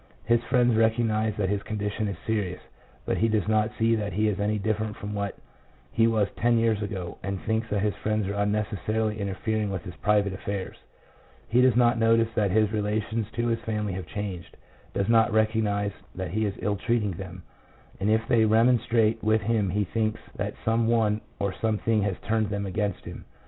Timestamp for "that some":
20.35-20.87